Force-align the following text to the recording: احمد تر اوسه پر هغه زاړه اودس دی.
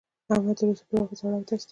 احمد 0.33 0.55
تر 0.59 0.67
اوسه 0.69 0.83
پر 0.89 0.97
هغه 1.01 1.15
زاړه 1.19 1.37
اودس 1.37 1.61
دی. 1.65 1.69